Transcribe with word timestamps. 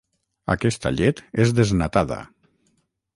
Aquesta 0.53 0.91
llet 1.01 1.21
és 1.45 1.53
desnatada. 1.59 2.17